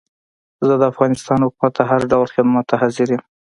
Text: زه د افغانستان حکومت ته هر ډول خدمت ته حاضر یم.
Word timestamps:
زه 0.67 0.73
د 0.81 0.83
افغانستان 0.91 1.39
حکومت 1.45 1.71
ته 1.77 1.83
هر 1.91 2.01
ډول 2.11 2.27
خدمت 2.35 2.65
ته 2.69 2.75
حاضر 2.81 3.07
یم. 3.15 3.23